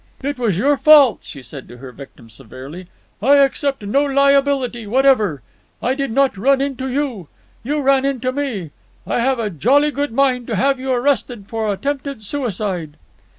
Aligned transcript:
"It 0.23 0.39
was 0.39 0.57
your 0.57 0.77
fault," 0.77 1.19
she 1.21 1.43
said 1.43 1.67
to 1.67 1.77
her 1.77 1.91
victim 1.91 2.27
severely. 2.31 2.87
"I 3.21 3.35
accept 3.35 3.83
no 3.85 4.03
liability 4.03 4.87
whatever. 4.87 5.43
I 5.79 5.93
did 5.93 6.09
not 6.09 6.37
run 6.39 6.59
into 6.59 6.87
you. 6.89 7.27
You 7.63 7.81
ran 7.81 8.03
into 8.03 8.31
me. 8.31 8.71
I 9.05 9.19
have 9.19 9.37
a 9.37 9.51
jolly 9.51 9.91
good 9.91 10.11
mind 10.11 10.47
to 10.47 10.55
have 10.55 10.79
you 10.79 10.91
arrested 10.91 11.47
for 11.47 11.71
attempted 11.71 12.23
suicide." 12.23 12.97